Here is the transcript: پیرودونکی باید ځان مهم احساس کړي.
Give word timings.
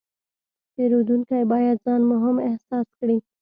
پیرودونکی 0.73 1.41
باید 1.51 1.77
ځان 1.85 2.01
مهم 2.11 2.37
احساس 2.49 2.87
کړي. 2.99 3.17